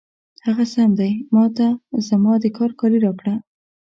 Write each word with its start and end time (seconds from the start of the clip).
هغه 0.45 0.65
سم 0.73 0.89
دی، 0.99 1.11
ما 1.33 1.45
ته 1.57 1.67
زما 2.09 2.33
د 2.43 2.45
کار 2.57 2.71
کالي 2.79 2.99
راکړه. 3.05 3.35